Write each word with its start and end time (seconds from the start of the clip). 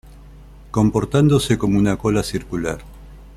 Comportándose 0.71 1.59
como 1.59 1.77
una 1.77 1.95
cola 1.95 2.23
circular. 2.23 2.79